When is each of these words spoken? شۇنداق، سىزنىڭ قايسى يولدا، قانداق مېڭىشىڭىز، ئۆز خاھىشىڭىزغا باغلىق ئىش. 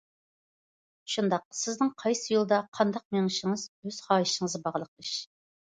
شۇنداق، 1.15 1.45
سىزنىڭ 1.57 1.91
قايسى 2.05 2.33
يولدا، 2.37 2.59
قانداق 2.79 3.07
مېڭىشىڭىز، 3.19 3.69
ئۆز 3.85 4.03
خاھىشىڭىزغا 4.09 4.67
باغلىق 4.67 4.95
ئىش. 5.07 5.17